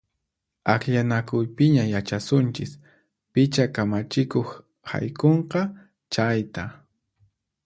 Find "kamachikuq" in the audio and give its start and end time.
3.75-4.49